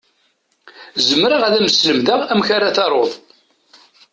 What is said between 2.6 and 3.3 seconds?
taruḍ.